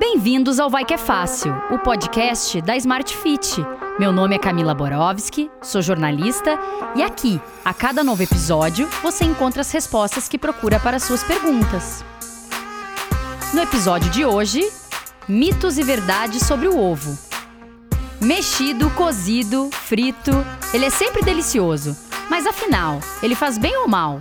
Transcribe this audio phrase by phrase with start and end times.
[0.00, 3.56] Bem-vindos ao Vai Que é Fácil, o podcast da Smart Fit.
[3.98, 6.58] Meu nome é Camila Borowski, sou jornalista
[6.96, 12.02] e aqui, a cada novo episódio, você encontra as respostas que procura para suas perguntas.
[13.52, 14.66] No episódio de hoje,
[15.28, 17.18] mitos e verdades sobre o ovo.
[18.22, 20.30] Mexido, cozido, frito,
[20.72, 21.94] ele é sempre delicioso.
[22.30, 24.18] Mas afinal, ele faz bem ou mal?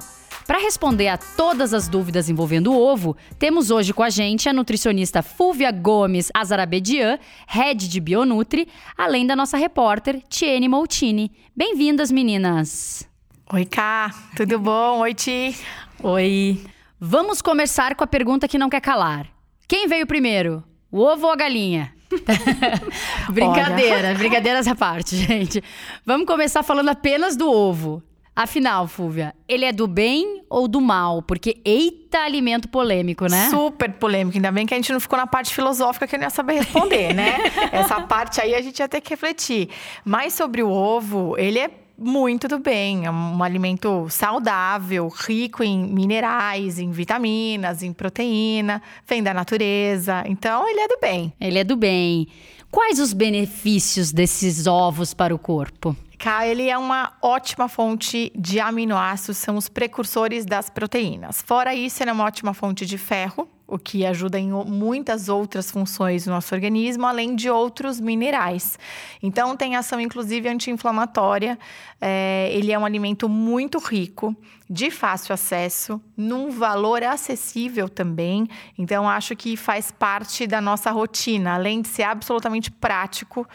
[0.50, 4.52] Para responder a todas as dúvidas envolvendo o ovo, temos hoje com a gente a
[4.52, 8.68] nutricionista Fúvia Gomes Azarabedian, head de Bionutri,
[8.98, 11.32] além da nossa repórter Tiene Moutini.
[11.56, 13.08] Bem-vindas, meninas!
[13.54, 15.02] Oi, Cá, tudo bom?
[15.02, 15.56] Oi, Ti.
[16.02, 16.60] Oi.
[17.00, 19.28] Vamos começar com a pergunta que não quer calar.
[19.68, 21.94] Quem veio primeiro, o ovo ou a galinha?
[23.30, 25.64] Brincadeira, brincadeiras à parte, gente.
[26.04, 28.02] Vamos começar falando apenas do ovo.
[28.42, 31.22] Afinal, Fúvia, ele é do bem ou do mal?
[31.22, 33.50] Porque eita alimento polêmico, né?
[33.50, 34.38] Super polêmico.
[34.38, 36.54] Ainda bem que a gente não ficou na parte filosófica que eu não ia saber
[36.54, 37.36] responder, né?
[37.70, 39.68] Essa parte aí a gente ia ter que refletir.
[40.06, 43.06] Mas sobre o ovo, ele é muito do bem.
[43.06, 50.24] É um alimento saudável, rico em minerais, em vitaminas, em proteína, vem da natureza.
[50.26, 51.34] Então, ele é do bem.
[51.42, 52.26] Ele é do bem.
[52.72, 55.94] Quais os benefícios desses ovos para o corpo?
[56.20, 61.42] Cá, ele é uma ótima fonte de aminoácidos, são os precursores das proteínas.
[61.42, 65.70] Fora isso, ele é uma ótima fonte de ferro, o que ajuda em muitas outras
[65.70, 68.80] funções do nosso organismo, além de outros minerais.
[69.22, 71.58] Então, tem ação inclusive anti-inflamatória.
[72.02, 74.36] É, ele é um alimento muito rico,
[74.70, 78.48] de fácil acesso, num valor acessível também.
[78.78, 83.48] Então, acho que faz parte da nossa rotina, além de ser absolutamente prático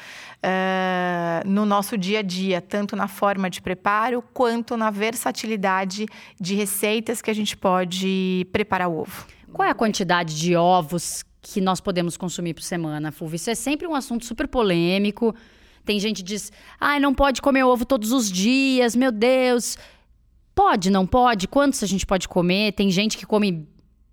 [0.42, 6.06] é, no nosso dia a dia, tanto na forma de preparo quanto na versatilidade
[6.40, 9.24] de receitas que a gente pode preparar o ovo.
[9.54, 13.36] Qual é a quantidade de ovos que nós podemos consumir por semana, Fulvio?
[13.36, 15.34] Isso é sempre um assunto super polêmico.
[15.84, 19.78] Tem gente que diz, ah, não pode comer ovo todos os dias, meu Deus.
[20.54, 21.46] Pode, não pode?
[21.46, 22.72] Quantos a gente pode comer?
[22.72, 23.68] Tem gente que come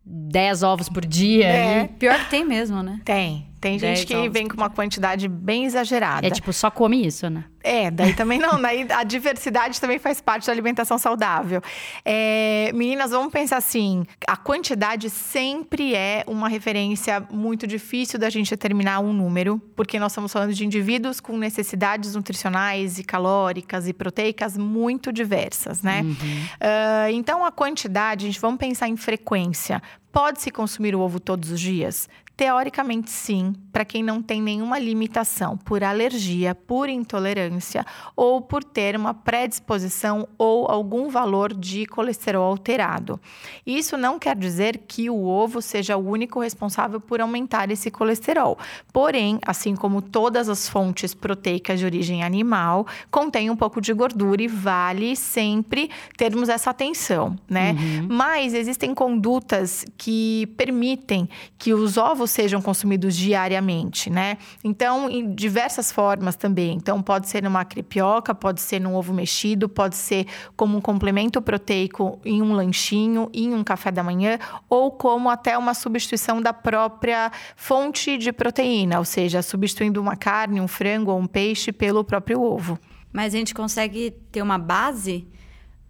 [0.05, 1.47] 10 ovos por dia.
[1.47, 1.87] É.
[1.87, 3.01] Pior que tem mesmo, né?
[3.03, 3.50] Tem.
[3.61, 6.25] Tem gente que vem com uma quantidade bem exagerada.
[6.25, 7.45] É tipo, só come isso, né?
[7.63, 8.59] É, daí também não.
[8.59, 11.61] Daí a diversidade também faz parte da alimentação saudável.
[12.03, 18.49] É, meninas, vamos pensar assim: a quantidade sempre é uma referência muito difícil da gente
[18.49, 23.93] determinar um número, porque nós estamos falando de indivíduos com necessidades nutricionais e calóricas e
[23.93, 26.01] proteicas muito diversas, né?
[26.01, 26.13] Uhum.
[26.15, 29.79] Uh, então, a quantidade, a gente vamos pensar em frequência.
[30.11, 32.09] Pode-se consumir o ovo todos os dias?
[32.41, 37.85] Teoricamente, sim, para quem não tem nenhuma limitação por alergia, por intolerância
[38.15, 43.19] ou por ter uma predisposição ou algum valor de colesterol alterado.
[43.63, 48.57] Isso não quer dizer que o ovo seja o único responsável por aumentar esse colesterol.
[48.91, 54.41] Porém, assim como todas as fontes proteicas de origem animal, contém um pouco de gordura
[54.41, 57.73] e vale sempre termos essa atenção, né?
[57.73, 58.07] Uhum.
[58.09, 64.37] Mas existem condutas que permitem que os ovos sejam consumidos diariamente, né?
[64.63, 66.75] Então, em diversas formas também.
[66.75, 70.25] Então, pode ser numa crepioca, pode ser num ovo mexido, pode ser
[70.55, 75.57] como um complemento proteico em um lanchinho, em um café da manhã, ou como até
[75.57, 81.19] uma substituição da própria fonte de proteína, ou seja, substituindo uma carne, um frango ou
[81.19, 82.79] um peixe pelo próprio ovo.
[83.11, 85.27] Mas a gente consegue ter uma base?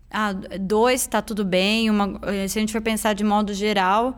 [0.10, 1.90] Ah, dois está tudo bem.
[1.90, 2.20] Uma,
[2.50, 4.18] se a gente for pensar de modo geral,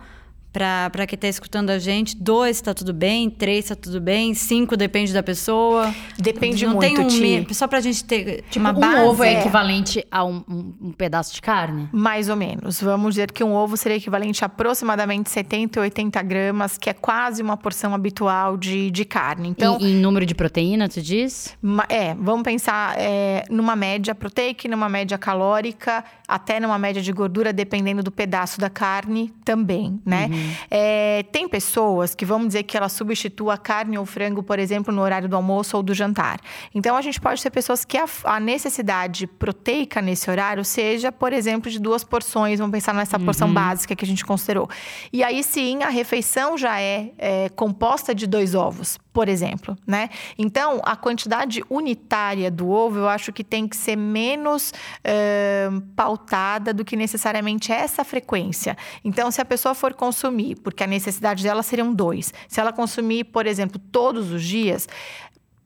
[0.54, 4.78] para quem está escutando a gente, dois está tudo bem, três está tudo bem, cinco
[4.78, 5.94] depende da pessoa.
[6.18, 9.02] Depende não muito, tem um, Só para a gente ter tipo, uma um base.
[9.02, 11.90] Um ovo é equivalente a um, um, um, pedaço de carne?
[11.92, 12.80] Mais ou menos.
[12.80, 16.94] Vamos dizer que um ovo seria equivalente a aproximadamente 70 ou 80 gramas, que é
[16.94, 19.50] quase uma porção habitual de, de carne.
[19.50, 21.58] Então, e, em número de proteína, tu diz?
[21.90, 27.52] É, vamos pensar é, numa média proteica, numa média calórica, até numa média de gordura,
[27.52, 30.30] dependendo do pedaço da carne também, né?
[30.32, 30.43] Uhum.
[30.70, 34.94] É, tem pessoas que vão dizer que ela substitua a carne ou frango, por exemplo,
[34.94, 36.40] no horário do almoço ou do jantar.
[36.74, 41.34] Então, a gente pode ter pessoas que a, a necessidade proteica nesse horário seja, por
[41.34, 42.60] exemplo, de duas porções.
[42.60, 43.26] Vamos pensar nessa uhum.
[43.26, 44.70] porção básica que a gente considerou.
[45.12, 50.10] E aí sim, a refeição já é, é composta de dois ovos, por exemplo, né?
[50.38, 56.74] Então, a quantidade unitária do ovo, eu acho que tem que ser menos uh, pautada
[56.74, 58.76] do que necessariamente essa frequência.
[59.06, 62.34] Então, se a pessoa for consumir porque a necessidade dela seriam dois.
[62.48, 64.88] Se ela consumir, por exemplo, todos os dias,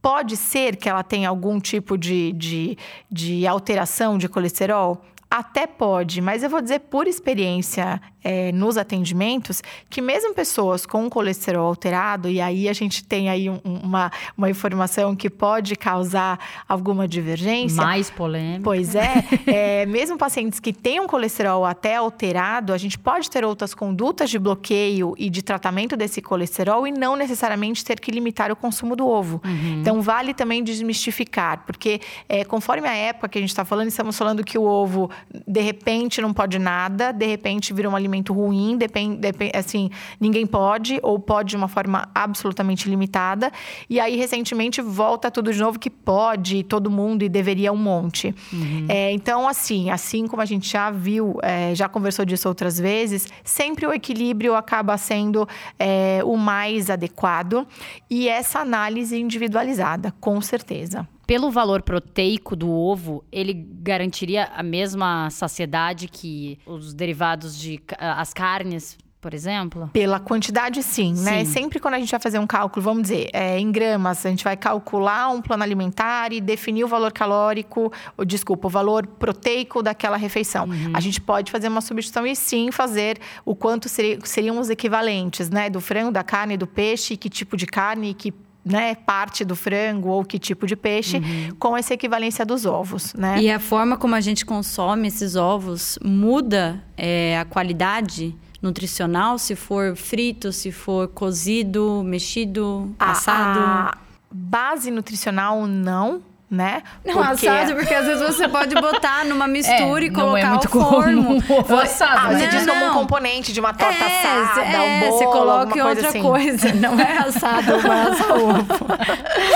[0.01, 2.77] pode ser que ela tenha algum tipo de, de,
[3.09, 5.01] de alteração de colesterol?
[5.29, 11.09] Até pode, mas eu vou dizer por experiência é, nos atendimentos que mesmo pessoas com
[11.09, 16.37] colesterol alterado, e aí a gente tem aí um, uma, uma informação que pode causar
[16.67, 17.81] alguma divergência.
[17.81, 18.63] Mais polêmica.
[18.63, 23.45] Pois é, é, mesmo pacientes que têm um colesterol até alterado, a gente pode ter
[23.45, 28.51] outras condutas de bloqueio e de tratamento desse colesterol e não necessariamente ter que limitar
[28.51, 29.41] o consumo do ovo.
[29.45, 29.79] Uhum.
[29.79, 34.17] Então, vale também desmistificar, porque é, conforme a época que a gente está falando, estamos
[34.17, 35.09] falando que o ovo,
[35.47, 40.45] de repente, não pode nada, de repente vira um alimento ruim, depende, depende, assim, ninguém
[40.45, 43.51] pode, ou pode de uma forma absolutamente limitada.
[43.89, 48.33] E aí, recentemente, volta tudo de novo que pode, todo mundo e deveria um monte.
[48.51, 48.85] Uhum.
[48.89, 53.27] É, então, assim, assim como a gente já viu, é, já conversou disso outras vezes,
[53.43, 55.47] sempre o equilíbrio acaba sendo
[55.79, 57.67] é, o mais adequado
[58.09, 65.29] e essa análise individualizada, com certeza pelo valor proteico do ovo, ele garantiria a mesma
[65.29, 69.89] saciedade que os derivados de as carnes por exemplo?
[69.91, 71.17] Pela quantidade, sim, né?
[71.17, 71.45] sim, né?
[71.45, 74.43] Sempre quando a gente vai fazer um cálculo, vamos dizer, é, em gramas, a gente
[74.43, 79.81] vai calcular um plano alimentar e definir o valor calórico, ou desculpa, o valor proteico
[79.81, 80.65] daquela refeição.
[80.65, 80.91] Uhum.
[80.93, 85.49] A gente pode fazer uma substituição e sim fazer o quanto seria, seriam os equivalentes,
[85.49, 85.69] né?
[85.69, 88.33] Do frango, da carne, do peixe, que tipo de carne, que
[88.67, 91.55] né, parte do frango ou que tipo de peixe, uhum.
[91.57, 93.41] com essa equivalência dos ovos, né?
[93.41, 99.55] E a forma como a gente consome esses ovos muda é, a qualidade nutricional, se
[99.55, 103.59] for frito, se for cozido, mexido, a, assado?
[103.59, 103.97] A
[104.31, 106.81] base nutricional não, né?
[107.05, 107.45] Não, porque...
[107.45, 110.79] assado, porque às vezes você pode botar numa mistura é, e colocar não é muito
[110.79, 111.37] ao forno.
[111.37, 112.13] Ovo assado.
[112.17, 115.11] Ah, você não, diz como um componente de uma torta é, assada, é, um bolo,
[115.11, 116.21] você coloca outra assim.
[116.21, 116.73] coisa.
[116.77, 118.65] Não é assado, mas ovo.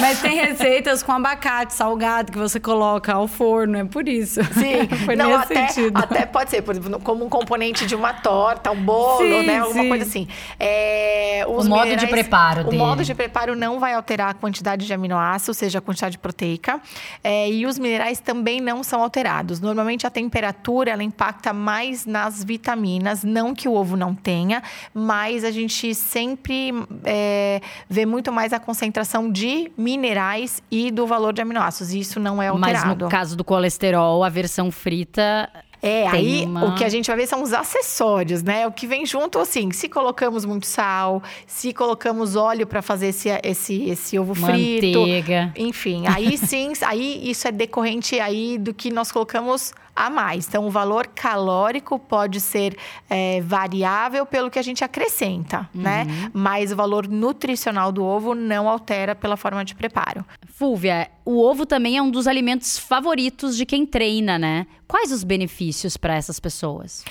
[0.01, 4.43] Mas tem receitas com abacate salgado que você coloca ao forno, é por isso.
[4.53, 5.97] Sim, Foi não, até, sentido.
[5.97, 9.59] até pode ser, por exemplo, como um componente de uma torta, um bolo, sim, né?
[9.59, 9.89] Alguma sim.
[9.89, 10.27] coisa assim.
[10.59, 12.77] É, o modo de preparo O dele.
[12.77, 16.80] modo de preparo não vai alterar a quantidade de aminoácidos, ou seja, a quantidade proteica.
[17.23, 19.59] É, e os minerais também não são alterados.
[19.59, 24.61] Normalmente a temperatura ela impacta mais nas vitaminas, não que o ovo não tenha,
[24.93, 26.73] mas a gente sempre
[27.03, 31.93] é, vê muito mais a concentração de minerais e do valor de aminoácidos.
[31.93, 32.87] E isso não é alterado.
[32.87, 35.49] Mas no caso do colesterol, a versão frita
[35.81, 36.65] é, Tem aí uma...
[36.65, 38.67] o que a gente vai ver são os acessórios, né?
[38.67, 43.29] O que vem junto, assim, se colocamos muito sal, se colocamos óleo para fazer esse,
[43.43, 44.99] esse, esse ovo frito.
[44.99, 45.51] Manteiga.
[45.57, 50.47] Enfim, aí sim, aí isso é decorrente aí do que nós colocamos a mais.
[50.47, 52.77] Então, o valor calórico pode ser
[53.09, 56.03] é, variável pelo que a gente acrescenta, né?
[56.03, 56.07] uhum.
[56.07, 56.31] né?
[56.33, 60.25] Mas o valor nutricional do ovo não altera pela forma de preparo.
[60.47, 64.65] Fúvia, o ovo também é um dos alimentos favoritos de quem treina, né?
[64.91, 67.05] Quais os benefícios para essas pessoas?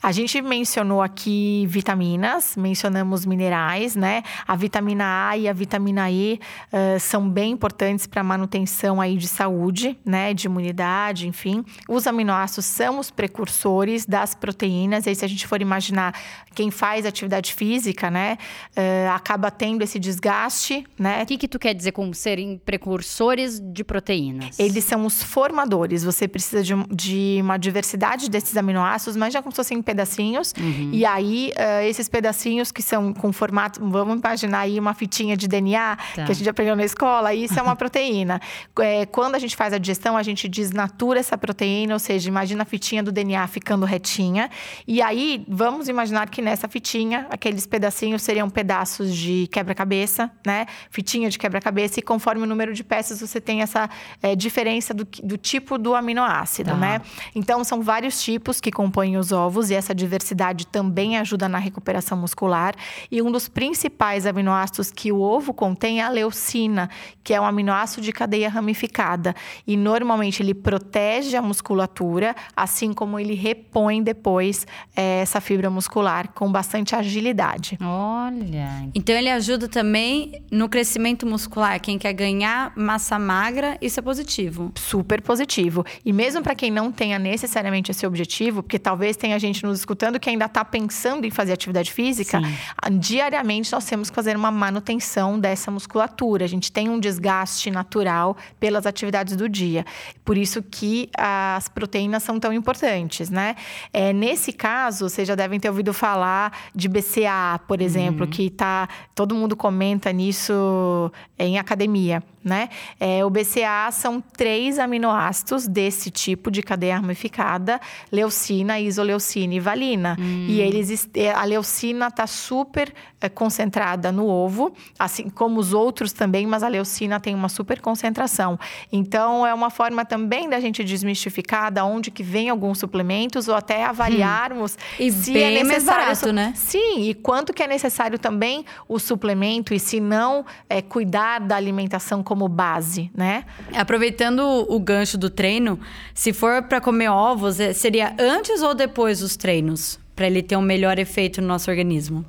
[0.00, 4.22] A gente mencionou aqui vitaminas, mencionamos minerais, né?
[4.46, 6.38] A vitamina A e a vitamina E
[6.72, 10.32] uh, são bem importantes para a manutenção aí de saúde, né?
[10.32, 11.64] De imunidade, enfim.
[11.88, 15.04] Os aminoácidos são os precursores das proteínas.
[15.04, 16.14] E aí, se a gente for imaginar
[16.54, 18.38] quem faz atividade física, né?
[18.76, 21.24] Uh, acaba tendo esse desgaste, né?
[21.24, 24.56] O que, que tu quer dizer com serem precursores de proteínas?
[24.56, 26.04] Eles são os formadores.
[26.04, 30.54] Você precisa de, de uma diversidade desses aminoácidos, mas já como se fossem pedacinhos.
[30.58, 30.90] Uhum.
[30.92, 35.46] E aí, uh, esses pedacinhos que são com formato, vamos imaginar aí uma fitinha de
[35.46, 36.24] DNA tá.
[36.24, 38.40] que a gente aprendeu na escola, isso é uma proteína.
[38.80, 42.62] É, quando a gente faz a digestão, a gente desnatura essa proteína, ou seja, imagina
[42.62, 44.50] a fitinha do DNA ficando retinha.
[44.86, 50.66] E aí, vamos imaginar que nessa fitinha, aqueles pedacinhos seriam pedaços de quebra-cabeça, né?
[50.90, 53.88] Fitinha de quebra-cabeça, e conforme o número de peças, você tem essa
[54.22, 56.76] é, diferença do, do, tipo do aminoácido, tá.
[56.76, 57.00] né?
[57.34, 62.16] Então, são vários tipos que compõem os ovos, e essa diversidade também ajuda na recuperação
[62.18, 62.74] muscular.
[63.10, 66.88] E um dos principais aminoácidos que o ovo contém é a leucina,
[67.22, 69.34] que é um aminoácido de cadeia ramificada.
[69.66, 74.66] E normalmente ele protege a musculatura, assim como ele repõe depois
[74.96, 77.78] é, essa fibra muscular com bastante agilidade.
[77.82, 78.88] Olha.
[78.94, 81.80] Então ele ajuda também no crescimento muscular.
[81.80, 84.72] Quem quer ganhar massa magra, isso é positivo.
[84.76, 85.84] Super positivo.
[86.04, 90.18] E mesmo para quem não tenha necessariamente esse objetivo, porque talvez tenha gente nos escutando
[90.18, 92.98] que ainda está pensando em fazer atividade física, Sim.
[92.98, 96.46] diariamente nós temos que fazer uma manutenção dessa musculatura.
[96.46, 99.84] A gente tem um desgaste natural pelas atividades do dia.
[100.24, 103.54] Por isso que as proteínas são tão importantes, né?
[103.92, 108.30] É, nesse caso, vocês já devem ter ouvido falar de BCA, por exemplo, uhum.
[108.30, 112.68] que tá todo mundo comenta nisso em academia né?
[113.00, 117.80] É, o BCA são três aminoácidos desse tipo de cadeia ramificada
[118.12, 120.16] leucina, isoleucina e valina.
[120.18, 120.46] Hum.
[120.48, 126.12] E eles é, a leucina está super é, concentrada no ovo, assim como os outros
[126.12, 128.58] também, mas a leucina tem uma super concentração.
[128.92, 133.54] Então é uma forma também da gente desmistificar da onde que vem alguns suplementos ou
[133.54, 135.02] até avaliarmos hum.
[135.04, 136.52] e se é é necessário barato, né?
[136.56, 141.56] Sim, e quanto que é necessário também o suplemento e se não é, cuidar da
[141.56, 143.44] alimentação como base, né?
[143.74, 145.78] Aproveitando o gancho do treino,
[146.12, 149.98] se for para comer ovos, é, seria antes ou depois dos treinos?
[150.14, 152.24] Para ele ter um melhor efeito no nosso organismo?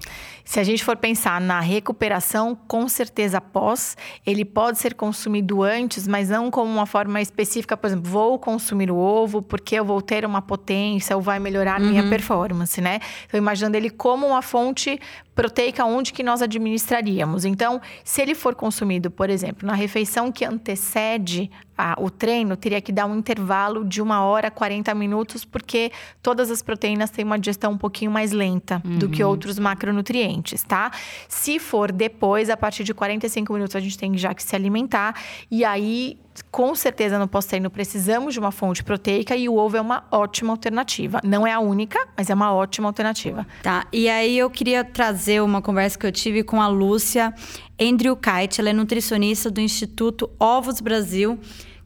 [0.45, 6.07] Se a gente for pensar na recuperação, com certeza após, ele pode ser consumido antes,
[6.07, 10.01] mas não como uma forma específica, por exemplo, vou consumir o ovo porque eu vou
[10.03, 11.89] ter uma potência ou vai melhorar uhum.
[11.89, 12.99] minha performance, né?
[13.25, 14.99] Então, imaginando ele como uma fonte
[15.35, 17.43] proteica onde que nós administraríamos.
[17.43, 22.79] Então, se ele for consumido, por exemplo, na refeição que antecede a, o treino, teria
[22.79, 27.37] que dar um intervalo de uma hora, 40 minutos, porque todas as proteínas têm uma
[27.37, 28.97] digestão um pouquinho mais lenta uhum.
[28.97, 29.29] do que uhum.
[29.29, 30.91] outros macronutrientes, tá?
[31.27, 35.15] Se for depois, a partir de 45 minutos, a gente tem já que se alimentar.
[35.49, 36.19] E aí,
[36.51, 40.51] com certeza no pós-treino precisamos de uma fonte proteica e o ovo é uma ótima
[40.51, 41.21] alternativa.
[41.23, 43.45] Não é a única, mas é uma ótima alternativa.
[43.63, 43.85] Tá.
[43.91, 47.33] E aí eu queria trazer uma conversa que eu tive com a Lúcia
[47.79, 51.37] Andrew Kite, ela é nutricionista do Instituto Ovos Brasil,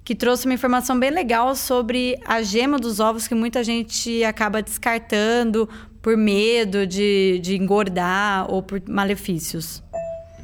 [0.04, 4.62] que trouxe uma informação bem legal sobre a gema dos ovos que muita gente acaba
[4.62, 5.70] descartando
[6.02, 9.84] por medo de, de engordar ou por malefícios.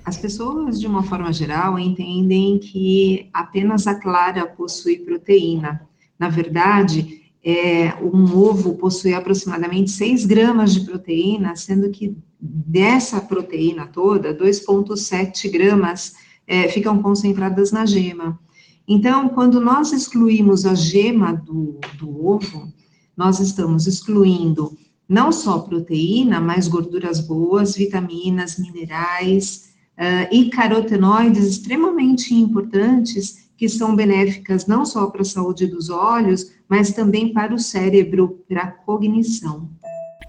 [0.03, 5.81] As pessoas, de uma forma geral, entendem que apenas a clara possui proteína.
[6.19, 13.87] Na verdade, é, um ovo possui aproximadamente 6 gramas de proteína, sendo que dessa proteína
[13.87, 16.13] toda, 2,7 gramas
[16.45, 18.39] é, ficam concentradas na gema.
[18.87, 22.71] Então, quando nós excluímos a gema do, do ovo,
[23.17, 32.33] nós estamos excluindo não só proteína, mas gorduras boas, vitaminas, minerais, uh, e carotenoides extremamente
[32.33, 37.59] importantes que são benéficas não só para a saúde dos olhos, mas também para o
[37.59, 39.69] cérebro, para a cognição.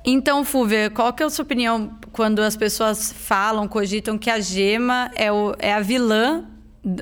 [0.04, 4.38] Então, Fúvia, qual que é a sua opinião quando as pessoas falam, cogitam que a
[4.38, 6.45] gema é, o, é a vilã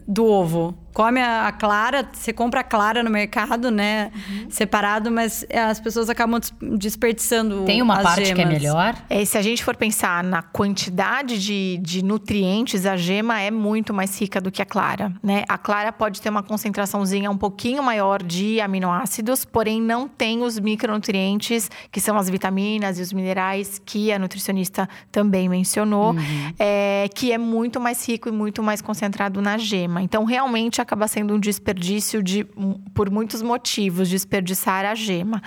[0.09, 0.75] do ovo?
[0.95, 4.13] Come a, clara, você compra a clara no mercado, né?
[4.15, 4.47] Uhum.
[4.49, 6.41] Separado, mas as pessoas acabam
[6.79, 7.65] desperdiçando.
[7.65, 8.35] Tem uma parte gemas.
[8.35, 8.95] que é melhor?
[9.11, 13.93] É, se a gente for pensar na quantidade de, de nutrientes, a gema é muito
[13.93, 15.45] mais rica do que a clara, né?
[15.49, 20.61] A clara pode ter uma concentraçãozinha um pouquinho maior de aminoácidos, porém não tem os
[20.61, 26.53] micronutrientes, que são as vitaminas e os minerais que a nutricionista também mencionou, uhum.
[26.57, 30.01] é, que é muito mais rico e muito mais concentrado na gema.
[30.01, 32.47] Então, realmente, acaba sendo um desperdício de,
[32.95, 35.43] por muitos motivos, desperdiçar a gema.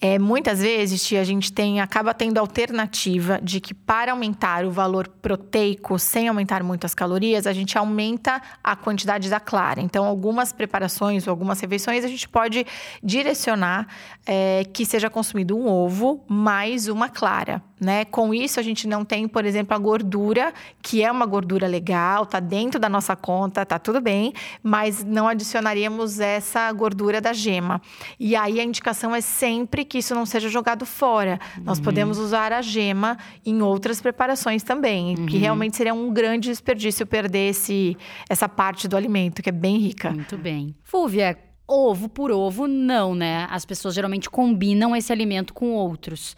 [0.00, 5.08] É, muitas vezes, a gente tem, acaba tendo alternativa de que para aumentar o valor
[5.08, 9.80] proteico sem aumentar muito as calorias, a gente aumenta a quantidade da clara.
[9.80, 12.64] Então, algumas preparações ou algumas refeições a gente pode
[13.02, 13.88] direcionar
[14.24, 18.04] é, que seja consumido um ovo mais uma clara né?
[18.04, 22.26] Com isso a gente não tem, por exemplo, a gordura, que é uma gordura legal,
[22.26, 24.32] tá dentro da nossa conta, tá tudo bem,
[24.62, 27.80] mas não adicionaríamos essa gordura da gema.
[28.18, 31.38] E aí a indicação é sempre que isso não seja jogado fora.
[31.56, 31.64] Uhum.
[31.64, 35.26] Nós podemos usar a gema em outras preparações também, uhum.
[35.26, 37.96] que realmente seria um grande desperdício perder esse,
[38.28, 40.10] essa parte do alimento, que é bem rica.
[40.10, 40.74] Muito bem.
[40.82, 43.46] Fúvia, ovo por ovo, não, né?
[43.50, 46.34] As pessoas geralmente combinam esse alimento com outros.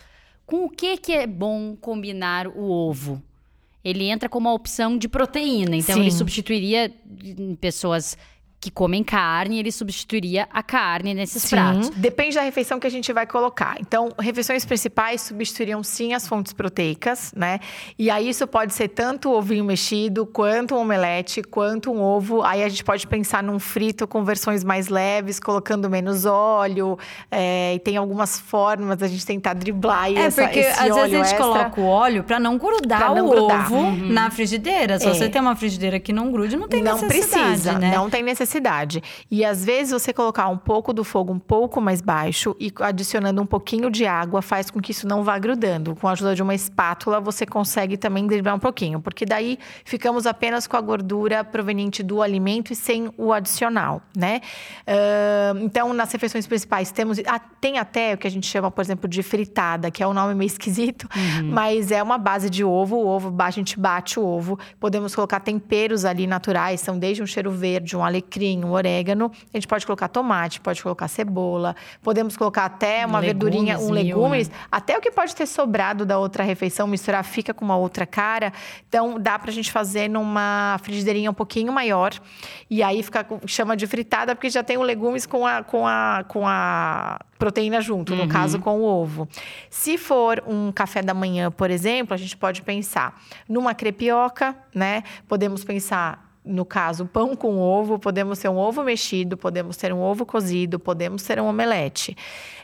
[0.51, 3.23] Com o que, que é bom combinar o ovo?
[3.85, 6.01] Ele entra como uma opção de proteína, então Sim.
[6.01, 6.93] ele substituiria
[7.23, 8.19] em pessoas
[8.61, 11.57] que comem carne, ele substituiria a carne nesses sim.
[11.57, 11.89] pratos.
[11.91, 13.77] Depende da refeição que a gente vai colocar.
[13.81, 17.59] Então, refeições principais substituiriam sim as fontes proteicas, né?
[17.99, 22.43] E aí isso pode ser tanto o ovinho mexido, quanto um omelete, quanto um ovo.
[22.43, 26.99] Aí a gente pode pensar num frito com versões mais leves, colocando menos óleo.
[27.31, 31.09] É, e tem algumas formas da gente tentar driblar é, essa, porque às vezes a
[31.09, 31.39] gente extra.
[31.39, 33.73] coloca o óleo para não grudar pra não o grudar.
[33.73, 34.09] ovo uhum.
[34.13, 34.99] na frigideira.
[34.99, 35.15] Se é.
[35.15, 37.95] você tem uma frigideira que não grude, não tem não necessidade, Não precisa, né?
[37.95, 39.03] não tem necessidade necessidade.
[39.31, 43.41] E às vezes você colocar um pouco do fogo um pouco mais baixo e adicionando
[43.41, 45.95] um pouquinho de água faz com que isso não vá grudando.
[45.95, 50.27] Com a ajuda de uma espátula você consegue também driblar um pouquinho, porque daí ficamos
[50.27, 54.41] apenas com a gordura proveniente do alimento e sem o adicional, né?
[54.87, 58.83] Uh, então nas refeições principais temos ah, tem até o que a gente chama, por
[58.83, 61.51] exemplo, de fritada, que é um nome meio esquisito, uhum.
[61.51, 62.97] mas é uma base de ovo.
[62.97, 64.59] O ovo a gente bate o ovo.
[64.79, 69.31] Podemos colocar temperos ali naturais, são desde um cheiro verde, um alecrim coentrinho, um orégano.
[69.53, 74.49] A gente pode colocar tomate, pode colocar cebola, podemos colocar até uma verdurinha, um legumes,
[74.49, 74.55] né?
[74.71, 78.53] até o que pode ter sobrado da outra refeição, misturar fica com uma outra cara.
[78.89, 82.13] Então dá pra gente fazer numa frigideirinha um pouquinho maior.
[82.69, 86.25] E aí fica chama de fritada porque já tem o legumes com a com a
[86.27, 88.29] com a proteína junto, no uhum.
[88.29, 89.27] caso com o ovo.
[89.71, 93.19] Se for um café da manhã, por exemplo, a gente pode pensar
[93.49, 95.03] numa crepioca, né?
[95.27, 100.01] Podemos pensar no caso, pão com ovo, podemos ter um ovo mexido, podemos ter um
[100.01, 102.17] ovo cozido, podemos ter um omelete.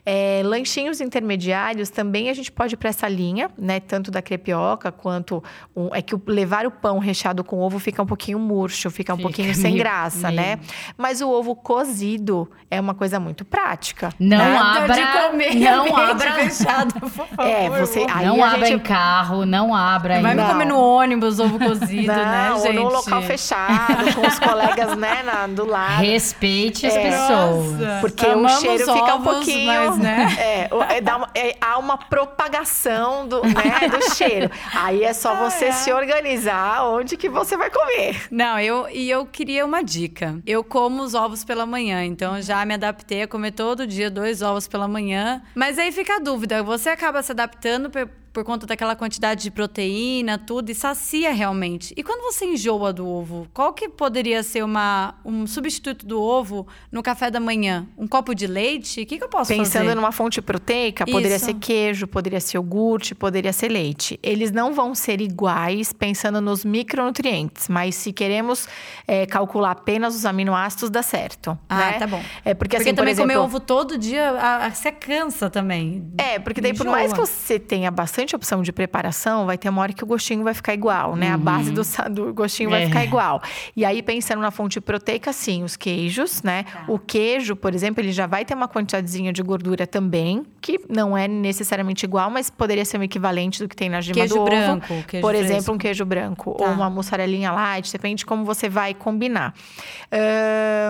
[0.09, 3.81] É, lanchinhos intermediários também a gente pode ir para essa linha, né?
[3.81, 5.43] Tanto da crepioca quanto.
[5.75, 9.13] Um, é que o, levar o pão recheado com ovo fica um pouquinho murcho, fica
[9.13, 10.41] um fica pouquinho sem meio, graça, meio.
[10.41, 10.61] né?
[10.97, 14.11] Mas o ovo cozido é uma coisa muito prática.
[14.21, 14.95] Não Nada abra.
[14.95, 16.33] De comer não abra.
[16.35, 17.45] Fechado, por favor.
[17.45, 18.07] É, você.
[18.09, 18.77] Aí não abra gente...
[18.77, 20.21] em carro, não abra.
[20.21, 22.79] Vai me comer no ônibus ovo cozido, não, né, gente?
[22.79, 26.01] Ou num local fechado, com os colegas, né, na, do lado.
[26.01, 27.73] Respeite as é, pessoas.
[27.73, 27.99] Nossa.
[28.01, 29.96] Porque Amamos o cheiro fica um pouquinho.
[29.99, 30.27] Né?
[30.47, 34.51] É, é, dá uma, é, há uma propagação do, né, do cheiro.
[34.75, 38.27] Aí é só você se organizar onde que você vai comer.
[38.31, 40.39] Não, eu e eu queria uma dica.
[40.47, 44.43] Eu como os ovos pela manhã, então já me adaptei a comer todo dia dois
[44.43, 45.43] ovos pela manhã.
[45.55, 47.91] Mas aí fica a dúvida, você acaba se adaptando
[48.37, 51.95] por conta daquela quantidade de proteína, tudo, e sacia realmente.
[51.97, 56.67] E quando você enjoa do ovo, qual que poderia ser uma, um substituto do ovo
[56.93, 57.87] no café da manhã?
[57.97, 59.01] Um copo de leite?
[59.01, 59.79] O que, que eu posso Pensando fazer?
[59.79, 61.47] Pensando numa fonte proteica, poderia Isso.
[61.47, 64.21] ser queijo, poderia ser iogurte, poderia ser leite.
[64.23, 68.69] Eles não vão ser iguais pensando nos micronutrientes, mas se queremos
[69.09, 71.59] é, calcular apenas os aminoácidos, dá certo.
[71.71, 71.99] Ah, né?
[72.01, 72.23] tá bom.
[72.45, 75.49] É porque, porque assim, também por exemplo, comer ovo todo dia, a, a, você cansa
[75.49, 76.07] também.
[76.19, 76.85] É, porque daí, Enjoa.
[76.85, 80.03] por mais que você tenha bastante bastante opção de preparação, vai ter uma hora que
[80.03, 81.29] o gostinho vai ficar igual, né?
[81.29, 81.35] Uhum.
[81.35, 82.73] A base do, do gostinho é.
[82.73, 83.41] vai ficar igual.
[83.77, 86.65] E aí, pensando na fonte proteica, sim, os queijos, né?
[86.65, 86.85] Tá.
[86.89, 91.17] O queijo, por exemplo, ele já vai ter uma quantidadezinha de gordura também, que não
[91.17, 94.41] é necessariamente igual, mas poderia ser um equivalente do que tem na gema queijo do
[94.41, 94.51] ovo.
[94.51, 95.53] Branco, queijo por fresco.
[95.53, 96.65] exemplo, um queijo branco tá.
[96.65, 99.55] ou uma mussarelinha light, depende de como você vai combinar.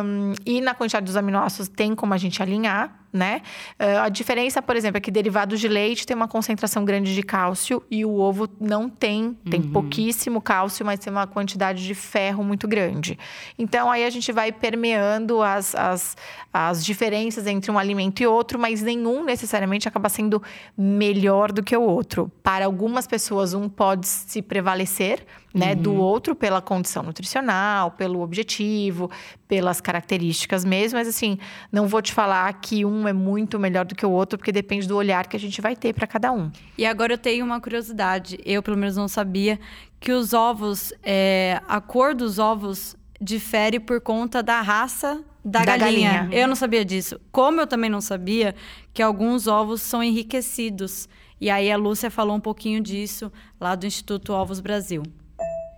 [0.02, 3.40] Um, e na quantidade dos aminoácidos tem como a gente alinhar, né?
[3.80, 7.22] Uh, a diferença, por exemplo, é que derivados de leite tem uma concentração grande de
[7.22, 9.72] cálcio e o ovo não tem, tem uhum.
[9.72, 13.18] pouquíssimo cálcio, mas tem uma quantidade de ferro muito grande.
[13.58, 16.16] Então aí a gente vai permeando as, as,
[16.52, 20.42] as diferenças entre um alimento e outro, mas nenhum necessariamente acaba sendo
[20.76, 22.30] melhor do que o outro.
[22.42, 25.24] Para algumas pessoas, um pode se prevalecer
[25.56, 25.82] né, uhum.
[25.82, 29.10] do outro pela condição nutricional, pelo objetivo,
[29.48, 31.38] pelas características mesmo, mas assim,
[31.72, 34.86] não vou te falar que um é muito melhor do que o outro, porque depende
[34.86, 36.50] do olhar que a gente vai ter para cada um.
[36.76, 39.58] E agora eu tenho uma curiosidade, eu pelo menos não sabia
[39.98, 45.76] que os ovos, é, a cor dos ovos difere por conta da raça da, da
[45.76, 46.12] galinha.
[46.12, 46.38] galinha.
[46.38, 47.18] Eu não sabia disso.
[47.32, 48.54] Como eu também não sabia
[48.92, 51.08] que alguns ovos são enriquecidos.
[51.40, 55.02] E aí a Lúcia falou um pouquinho disso lá do Instituto Ovos Brasil.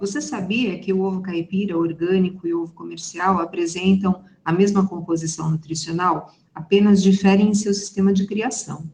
[0.00, 5.50] Você sabia que o ovo caipira orgânico e o ovo comercial apresentam a mesma composição
[5.50, 8.88] nutricional, apenas diferem em seu sistema de criação?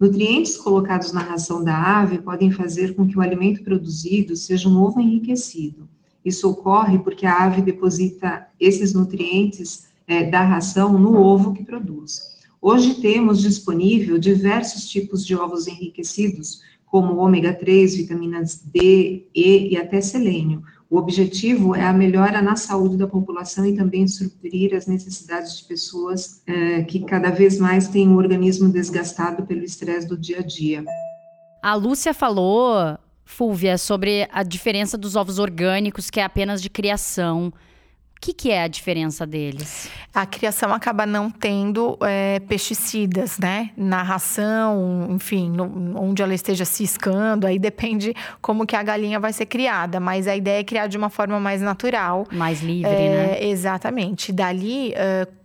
[0.00, 4.80] Nutrientes colocados na ração da ave podem fazer com que o alimento produzido seja um
[4.80, 5.86] ovo enriquecido.
[6.24, 12.38] Isso ocorre porque a ave deposita esses nutrientes é, da ração no ovo que produz.
[12.60, 19.76] Hoje temos disponível diversos tipos de ovos enriquecidos, como ômega 3, vitaminas D, E e
[19.76, 20.62] até selênio.
[20.90, 25.64] O objetivo é a melhora na saúde da população e também suprir as necessidades de
[25.64, 30.42] pessoas é, que cada vez mais têm o organismo desgastado pelo estresse do dia a
[30.42, 30.82] dia.
[31.62, 37.52] A Lúcia falou, Fúvia, sobre a diferença dos ovos orgânicos, que é apenas de criação.
[38.18, 39.88] O que, que, é a diferença deles?
[40.12, 43.70] A criação acaba não tendo é, pesticidas, né?
[43.76, 49.32] Na ração, enfim, no, onde ela esteja ciscando, aí depende como que a galinha vai
[49.32, 50.00] ser criada.
[50.00, 52.26] Mas a ideia é criar de uma forma mais natural.
[52.32, 53.44] Mais livre, é, né?
[53.44, 54.32] Exatamente.
[54.32, 54.92] Dali,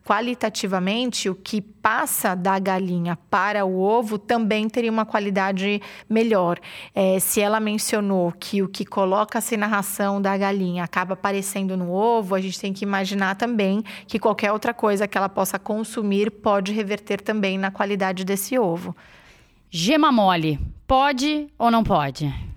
[0.05, 6.59] qualitativamente, o que passa da galinha para o ovo também teria uma qualidade melhor.
[6.93, 11.91] É, se ela mencionou que o que coloca-se na ração da galinha acaba aparecendo no
[11.91, 16.29] ovo, a gente tem que imaginar também que qualquer outra coisa que ela possa consumir
[16.29, 18.95] pode reverter também na qualidade desse ovo.
[19.69, 22.52] Gema mole, pode ou não pode?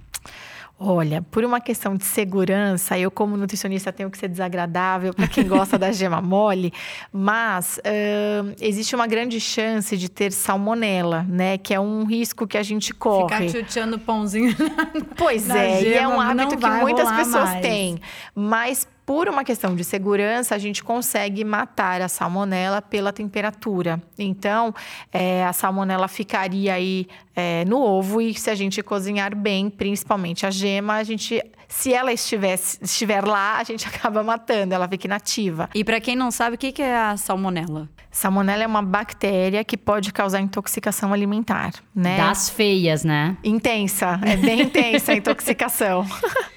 [0.78, 5.48] Olha, por uma questão de segurança, eu como nutricionista tenho que ser desagradável para quem
[5.48, 6.70] gosta da gema mole,
[7.10, 11.56] mas uh, existe uma grande chance de ter salmonela, né?
[11.56, 13.48] Que é um risco que a gente corre.
[13.48, 14.54] Ficar chuteando pãozinho.
[15.16, 17.62] Pois é, e é um hábito que muitas pessoas mais.
[17.62, 17.98] têm.
[18.34, 24.02] Mas Por uma questão de segurança, a gente consegue matar a salmonela pela temperatura.
[24.18, 24.74] Então,
[25.12, 30.44] é, a salmonela ficaria aí é, no ovo e se a gente cozinhar bem, principalmente
[30.44, 35.06] a gema, a gente se ela estiver, estiver lá, a gente acaba matando, ela fica
[35.06, 35.70] inativa.
[35.72, 37.88] E para quem não sabe, o que é a salmonela?
[38.10, 42.16] Salmonela é uma bactéria que pode causar intoxicação alimentar, né?
[42.16, 43.36] Das feias, né?
[43.44, 46.04] Intensa, é bem intensa a intoxicação.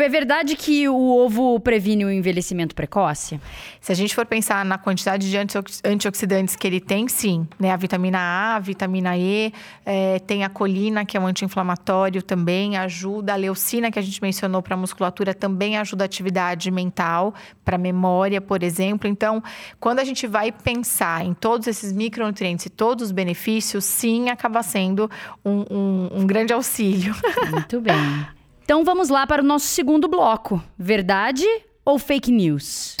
[0.00, 3.40] É verdade que o ovo previne o envelhecimento precoce?
[3.80, 5.36] Se a gente for pensar na quantidade de
[5.84, 7.46] antioxidantes que ele tem, sim.
[7.58, 7.70] Né?
[7.70, 9.52] A vitamina A, a vitamina E,
[9.84, 13.32] é, tem a colina, que é um anti-inflamatório também, ajuda.
[13.32, 17.78] A leucina, que a gente mencionou para a musculatura, também ajuda a atividade mental, para
[17.78, 19.08] memória, por exemplo.
[19.08, 19.42] Então,
[19.80, 24.62] quando a gente vai pensar em todos esses micronutrientes e todos os benefícios, sim, acaba
[24.62, 25.10] sendo
[25.44, 27.14] um, um, um grande auxílio.
[27.50, 27.94] Muito bem.
[28.64, 31.44] Então vamos lá para o nosso segundo bloco: verdade
[31.84, 32.96] ou fake news?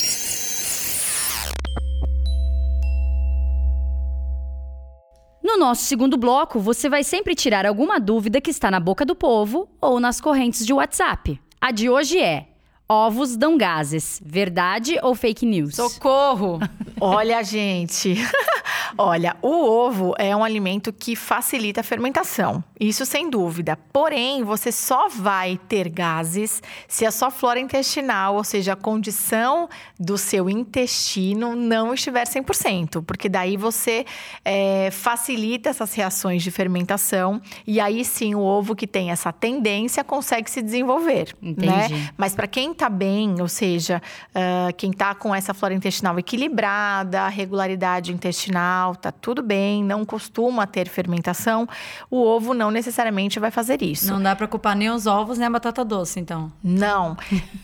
[5.42, 9.14] No nosso segundo bloco, você vai sempre tirar alguma dúvida que está na boca do
[9.14, 11.40] povo ou nas correntes de WhatsApp.
[11.58, 12.48] A de hoje é:
[12.88, 15.74] ovos dão gases, verdade ou fake news?
[15.76, 16.60] Socorro!
[17.00, 18.14] Olha, gente.
[18.96, 23.76] Olha, o ovo é um alimento que facilita a fermentação, isso sem dúvida.
[23.92, 29.68] Porém, você só vai ter gases se a sua flora intestinal, ou seja, a condição
[29.98, 34.04] do seu intestino, não estiver 100%, porque daí você
[34.44, 40.04] é, facilita essas reações de fermentação e aí sim o ovo que tem essa tendência
[40.04, 41.34] consegue se desenvolver.
[41.42, 41.50] Né?
[41.50, 41.94] Entendi.
[41.94, 42.10] Né?
[42.16, 47.28] Mas para quem está bem, ou seja, uh, quem está com essa flora intestinal equilibrada,
[47.28, 51.66] regularidade intestinal, tá tudo bem, não costuma ter fermentação,
[52.10, 54.12] o ovo não necessariamente vai fazer isso.
[54.12, 56.52] Não dá para culpar nem os ovos nem a batata doce, então.
[56.62, 57.16] Não,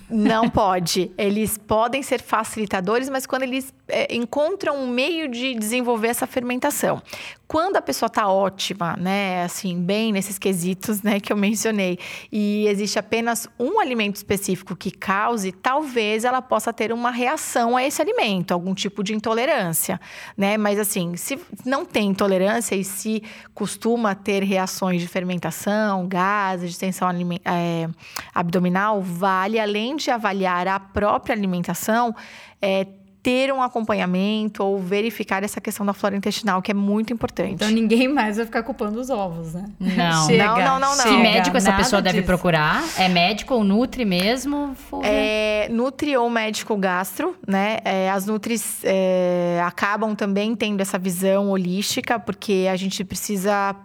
[0.09, 1.11] não pode.
[1.19, 7.03] Eles podem ser facilitadores, mas quando eles é, encontram um meio de desenvolver essa fermentação.
[7.47, 11.99] Quando a pessoa está ótima, né, assim, bem nesses quesitos, né, que eu mencionei,
[12.31, 17.85] e existe apenas um alimento específico que cause, talvez ela possa ter uma reação a
[17.85, 20.01] esse alimento, algum tipo de intolerância,
[20.37, 20.57] né?
[20.57, 23.21] Mas assim, se não tem intolerância e se
[23.53, 27.09] costuma ter reações de fermentação, gases, de tensão
[27.45, 27.89] é,
[28.33, 32.15] abdominal, vale além de avaliar a própria alimentação,
[32.63, 32.87] é,
[33.23, 37.55] ter um acompanhamento ou verificar essa questão da flora intestinal, que é muito importante.
[37.55, 39.65] Então ninguém mais vai ficar culpando os ovos, né?
[39.79, 41.05] Não, Chega, não, não, não, não.
[41.05, 42.15] Que médico essa pessoa disso.
[42.15, 42.83] deve procurar?
[42.97, 44.75] É médico ou nutri mesmo?
[45.03, 47.79] É nutri ou médico gastro, né?
[47.85, 53.77] É, as nutris é, acabam também tendo essa visão holística, porque a gente precisa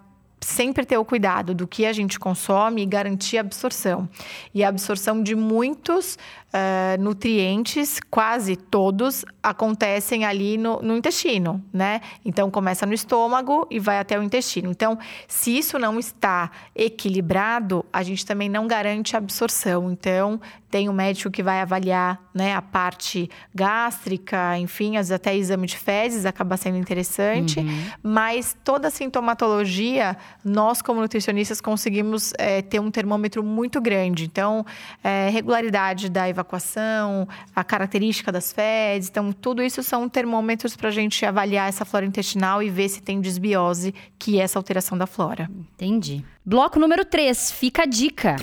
[0.46, 4.08] sempre ter o cuidado do que a gente consome e garantir a absorção.
[4.54, 6.20] E a absorção de muitos
[6.54, 12.00] uh, nutrientes, quase todos, acontecem ali no, no, intestino, né?
[12.24, 14.70] Então começa no estômago e vai até o intestino.
[14.70, 19.92] Então, se isso não está equilibrado, a gente também não garante a absorção.
[19.92, 20.40] Então,
[20.76, 25.34] tem o um médico que vai avaliar né, a parte gástrica, enfim, às vezes até
[25.34, 27.86] exame de fezes acaba sendo interessante, uhum.
[28.04, 34.26] mas toda a sintomatologia, nós como nutricionistas conseguimos é, ter um termômetro muito grande.
[34.26, 34.66] Então,
[35.02, 39.10] é, regularidade da evacuação evacuação, a característica das fezes.
[39.10, 43.02] Então, tudo isso são termômetros para a gente avaliar essa flora intestinal e ver se
[43.02, 45.50] tem desbiose, que é essa alteração da flora.
[45.74, 46.24] Entendi.
[46.46, 48.36] Bloco número 3, fica a dica.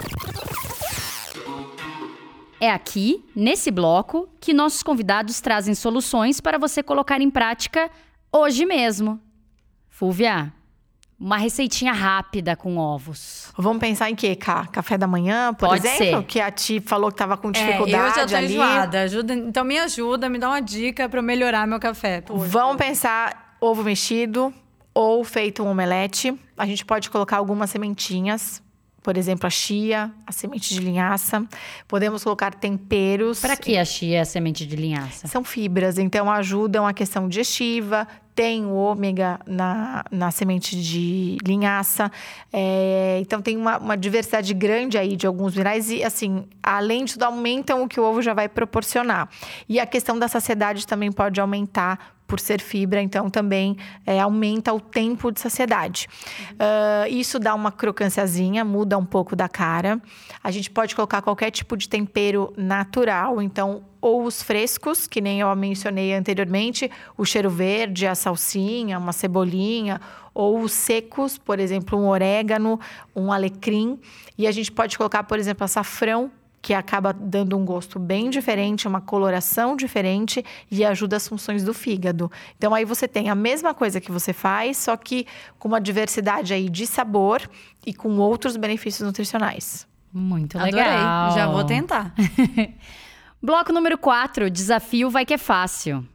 [2.63, 7.91] É aqui, nesse bloco, que nossos convidados trazem soluções para você colocar em prática
[8.33, 9.21] hoje mesmo.
[9.89, 10.53] Fúvia,
[11.19, 13.53] uma receitinha rápida com ovos.
[13.59, 14.69] Vamos pensar em quê, Cá?
[14.69, 16.21] Café da manhã, por Pode exemplo?
[16.21, 16.27] Ser.
[16.29, 18.53] Que a Ti falou que estava com dificuldade é, eu já tô ali.
[18.53, 19.01] Enjoada.
[19.01, 22.23] Ajuda, então me ajuda, me dá uma dica para eu melhorar meu café.
[22.29, 24.55] Vamos pensar ovo mexido
[24.95, 26.33] ou feito um omelete.
[26.57, 28.62] A gente pode colocar algumas sementinhas
[29.03, 31.45] por exemplo, a chia, a semente de linhaça.
[31.89, 33.41] Podemos colocar temperos.
[33.41, 35.27] Para que a chia e a semente de linhaça?
[35.27, 38.07] São fibras, então ajudam a questão digestiva.
[38.35, 42.11] Tem o ômega na, na semente de linhaça.
[42.51, 45.91] É, então, tem uma, uma, diversidade grande aí de alguns minerais.
[45.91, 49.29] E, assim, além de tudo, aumentam o que o ovo já vai proporcionar.
[49.69, 54.73] E a questão da saciedade também pode aumentar por ser fibra, então também é, aumenta
[54.73, 56.09] o tempo de saciedade.
[56.53, 60.01] Uh, isso dá uma crocânciazinha, muda um pouco da cara.
[60.43, 65.41] A gente pode colocar qualquer tipo de tempero natural, então ou os frescos, que nem
[65.41, 70.01] eu mencionei anteriormente, o cheiro verde, a salsinha, uma cebolinha,
[70.33, 72.81] ou os secos, por exemplo, um orégano,
[73.15, 74.01] um alecrim.
[74.39, 76.33] E a gente pode colocar, por exemplo, açafrão
[76.63, 81.75] que acaba dando um gosto bem diferente, uma coloração diferente e ajuda as funções do
[81.75, 82.31] fígado.
[82.57, 85.27] Então aí você tem a mesma coisa que você faz, só que
[85.59, 87.43] com uma diversidade aí de sabor
[87.85, 89.89] e com outros benefícios nutricionais.
[90.13, 90.75] Muito Adorei.
[90.75, 91.33] legal.
[91.33, 92.15] Já vou tentar.
[93.43, 96.07] Bloco número 4, desafio vai que é fácil.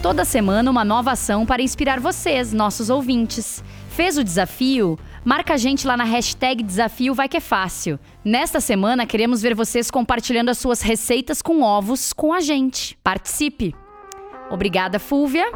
[0.00, 3.64] Toda semana uma nova ação para inspirar vocês, nossos ouvintes.
[3.90, 4.96] Fez o desafio?
[5.24, 7.98] Marca a gente lá na hashtag Desafio Vai Que É Fácil.
[8.24, 12.96] Nesta semana queremos ver vocês compartilhando as suas receitas com ovos com a gente.
[13.04, 13.74] Participe!
[14.50, 15.46] Obrigada, Fúvia.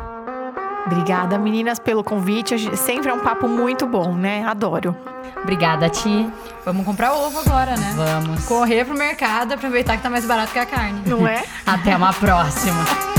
[0.86, 2.76] Obrigada, meninas, pelo convite.
[2.76, 4.44] Sempre é um papo muito bom, né?
[4.44, 4.94] Adoro.
[5.42, 6.30] Obrigada, Ti.
[6.64, 7.94] Vamos comprar ovo agora, né?
[7.96, 8.44] Vamos.
[8.44, 11.00] Correr pro mercado, aproveitar que tá mais barato que a carne.
[11.06, 11.42] Não é?
[11.64, 12.84] Até uma próxima.